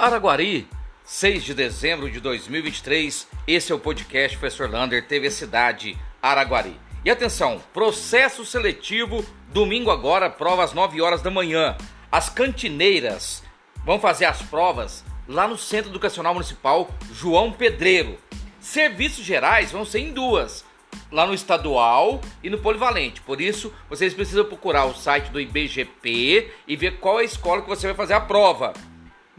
[0.00, 0.68] Araguari,
[1.02, 3.26] 6 de dezembro de 2023.
[3.48, 6.76] Esse é o podcast Professor Lander, TV Cidade Araguari.
[7.04, 11.76] E atenção, processo seletivo, domingo agora, prova às 9 horas da manhã.
[12.12, 13.42] As cantineiras
[13.84, 18.18] vão fazer as provas lá no Centro Educacional Municipal João Pedreiro.
[18.60, 20.64] Serviços gerais vão ser em duas,
[21.10, 23.20] lá no estadual e no polivalente.
[23.20, 27.62] Por isso, vocês precisam procurar o site do IBGP e ver qual é a escola
[27.62, 28.72] que você vai fazer a prova.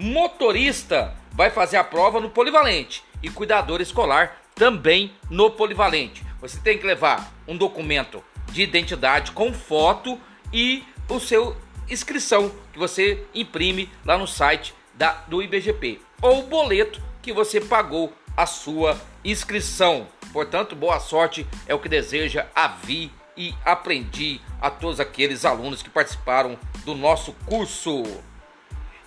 [0.00, 6.24] Motorista vai fazer a prova no polivalente e cuidador escolar também no polivalente.
[6.40, 10.16] Você tem que levar um documento de identidade com foto
[10.52, 11.56] e o seu
[11.90, 17.60] inscrição que você imprime lá no site da, do IBGP ou o boleto que você
[17.60, 20.06] pagou a sua inscrição.
[20.32, 25.82] Portanto, boa sorte é o que deseja a Vi e aprendi a todos aqueles alunos
[25.82, 28.04] que participaram do nosso curso.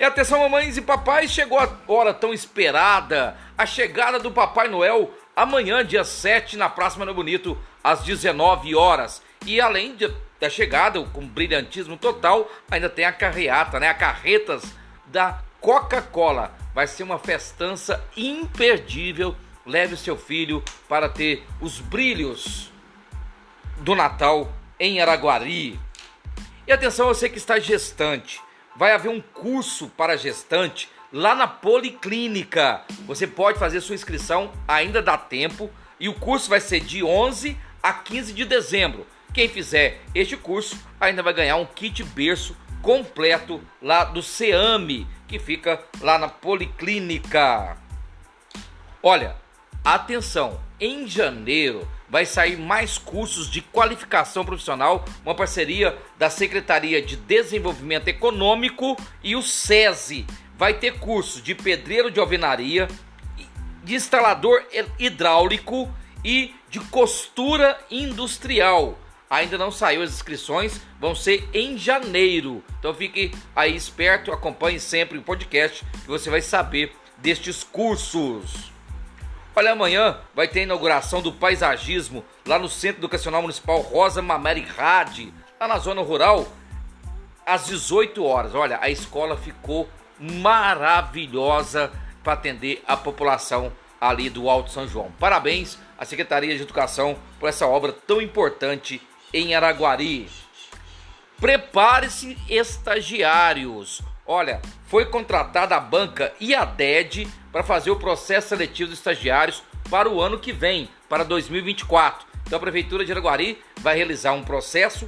[0.01, 5.13] E atenção, mamães e papais, chegou a hora tão esperada, a chegada do Papai Noel
[5.35, 9.21] amanhã, dia 7, na Praça Mano Bonito, às 19 horas.
[9.45, 13.89] E além de, da chegada, com brilhantismo total, ainda tem a carreata, né?
[13.89, 14.63] A carretas
[15.05, 16.51] da Coca-Cola.
[16.73, 19.35] Vai ser uma festança imperdível.
[19.67, 22.71] Leve seu filho para ter os brilhos
[23.77, 25.79] do Natal em Araguari.
[26.65, 28.41] E atenção, você que está gestante
[28.75, 32.81] vai haver um curso para gestante lá na Policlínica.
[33.05, 35.69] Você pode fazer sua inscrição, ainda dá tempo,
[35.99, 39.05] e o curso vai ser de 11 a 15 de dezembro.
[39.33, 45.39] Quem fizer este curso ainda vai ganhar um kit berço completo lá do CEAME, que
[45.39, 47.77] fica lá na Policlínica.
[49.03, 49.35] Olha,
[49.83, 57.15] atenção, em janeiro vai sair mais cursos de qualificação profissional, uma parceria da Secretaria de
[57.15, 60.25] Desenvolvimento Econômico e o SESI.
[60.57, 62.87] Vai ter curso de pedreiro de alvenaria,
[63.83, 64.63] de instalador
[64.99, 65.89] hidráulico
[66.25, 68.99] e de costura industrial.
[69.29, 72.61] Ainda não saiu as inscrições, vão ser em janeiro.
[72.79, 78.70] Então fique aí esperto, acompanhe sempre o podcast que você vai saber destes cursos.
[79.53, 84.61] Olha, amanhã vai ter a inauguração do paisagismo lá no Centro Educacional Municipal Rosa Mameri
[84.61, 86.47] Rade, lá na zona rural,
[87.45, 88.55] às 18 horas.
[88.55, 91.91] Olha, a escola ficou maravilhosa
[92.23, 95.11] para atender a população ali do Alto São João.
[95.19, 99.01] Parabéns à Secretaria de Educação por essa obra tão importante
[99.33, 100.29] em Araguari.
[101.41, 104.01] Prepare-se, estagiários.
[104.25, 110.21] Olha, foi contratada a banca IADED para fazer o processo seletivo dos estagiários para o
[110.21, 112.25] ano que vem, para 2024.
[112.45, 115.05] Então a Prefeitura de Araguari vai realizar um processo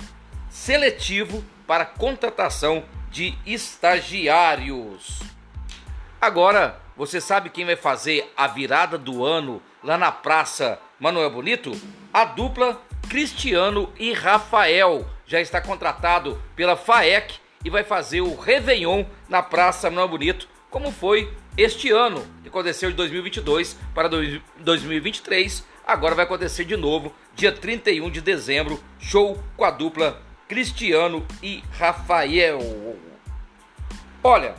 [0.49, 5.21] seletivo para contratação de estagiários.
[6.19, 11.71] Agora, você sabe quem vai fazer a virada do ano lá na Praça Manuel Bonito?
[12.13, 19.05] A dupla Cristiano e Rafael já está contratado pela FAEC e vai fazer o Réveillon
[19.27, 24.09] na Praça Manuel Bonito, como foi este ano, que aconteceu de 2022 para
[24.57, 25.63] 2023.
[25.85, 31.63] Agora vai acontecer de novo, dia 31 de dezembro, show com a dupla Cristiano e
[31.77, 32.59] Rafael.
[34.23, 34.55] Olha,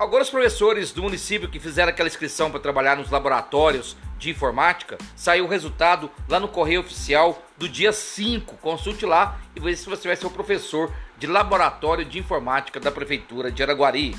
[0.00, 5.44] os professores do município que fizeram aquela inscrição para trabalhar nos laboratórios de informática, saiu
[5.44, 8.56] o resultado lá no correio oficial do dia 5.
[8.56, 12.90] Consulte lá e veja se você vai ser o professor de laboratório de informática da
[12.90, 14.16] prefeitura de Araguari.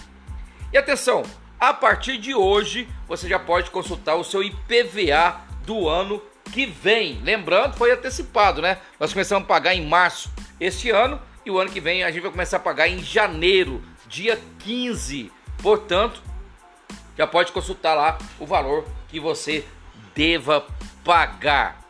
[0.74, 1.24] E atenção,
[1.59, 6.22] a partir de hoje você já pode consultar o seu IPVA do ano
[6.54, 7.20] que vem.
[7.22, 8.78] Lembrando, foi antecipado, né?
[8.98, 12.22] Nós começamos a pagar em março este ano e o ano que vem a gente
[12.22, 15.30] vai começar a pagar em janeiro, dia 15.
[15.62, 16.24] Portanto,
[17.18, 19.66] já pode consultar lá o valor que você
[20.16, 20.66] deva
[21.03, 21.82] pagar.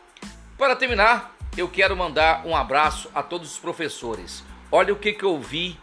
[0.58, 4.42] Para terminar, eu quero mandar um abraço a todos os professores.
[4.72, 5.78] Olha o que, que eu vi,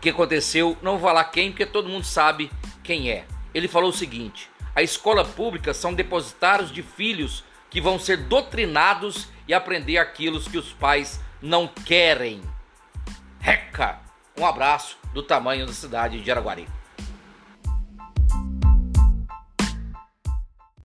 [0.00, 0.76] que aconteceu.
[0.82, 2.50] Não vou falar quem, porque todo mundo sabe
[2.82, 3.26] quem é.
[3.54, 9.28] Ele falou o seguinte: a escola pública são depositários de filhos que vão ser doutrinados
[9.46, 12.40] e aprender aquilo que os pais não querem.
[13.38, 14.00] Reca!
[14.36, 16.66] Um abraço do tamanho da cidade de Araguari.